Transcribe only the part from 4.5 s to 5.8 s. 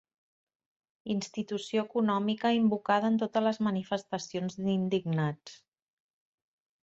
d'indignats.